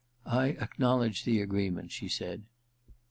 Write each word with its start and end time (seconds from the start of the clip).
'I 0.43 0.53
acknow 0.53 1.01
ledge 1.01 1.25
the 1.25 1.41
agreement,' 1.41 1.91
she 1.91 2.07
said. 2.07 2.41